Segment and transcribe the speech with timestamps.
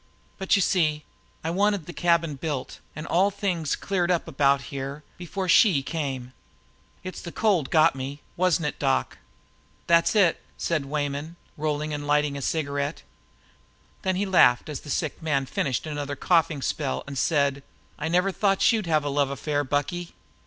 [0.39, 1.03] But, you see,
[1.43, 5.47] I wanted to get the cabin built, an' things all cleared up about here, before
[5.47, 6.33] SHE came.
[7.03, 9.19] It's the cold that got me, wasn't it, doc?"
[9.85, 13.03] "That's it," said Weyman, rolling and lighting a cigarette.
[14.01, 17.61] Then he laughed, as the sick man finished another coughing spell, and said:
[17.99, 20.15] "I never thought you'd have a love affair, Bucky!"